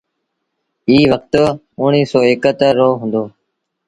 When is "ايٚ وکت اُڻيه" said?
0.89-2.05